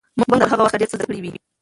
موږ 0.17 0.27
به 0.31 0.37
تر 0.41 0.47
هغه 0.53 0.63
وخته 0.63 0.79
ډېر 0.81 0.89
څه 0.91 0.97
زده 0.97 1.05
کړي 1.07 1.19
وي. 1.21 1.31